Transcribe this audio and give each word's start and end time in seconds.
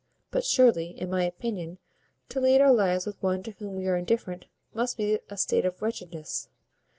but 0.31 0.43
surely, 0.43 0.99
in 0.99 1.11
my 1.11 1.23
opinion, 1.23 1.77
to 2.27 2.39
lead 2.39 2.59
our 2.59 2.73
lives 2.73 3.05
with 3.05 3.21
one 3.21 3.43
to 3.43 3.51
whom 3.59 3.75
we 3.75 3.85
are 3.85 3.95
indifferent 3.97 4.47
must 4.73 4.97
be 4.97 5.19
a 5.29 5.37
state 5.37 5.63
of 5.63 5.79
wretchedness. 5.79 6.49